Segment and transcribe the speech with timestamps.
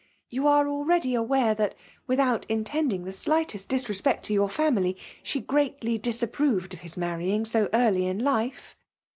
[0.31, 1.75] You are already aware that,
[2.07, 7.69] without intending the slightest disrespect to your family, she greatly disapproved of his marrying so
[7.71, 8.75] early in life."